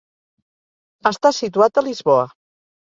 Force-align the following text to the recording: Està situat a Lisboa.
Està 1.11 1.33
situat 1.41 1.79
a 1.83 1.87
Lisboa. 1.91 2.27